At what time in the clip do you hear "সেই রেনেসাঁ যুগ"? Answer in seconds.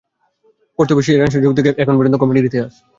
1.07-1.53